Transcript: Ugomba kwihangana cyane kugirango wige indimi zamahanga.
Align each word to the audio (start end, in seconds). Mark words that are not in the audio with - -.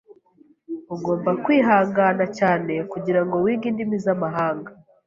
Ugomba 0.95 1.31
kwihangana 1.43 2.25
cyane 2.37 2.73
kugirango 2.91 3.35
wige 3.43 3.65
indimi 3.71 3.95
zamahanga. 4.05 4.71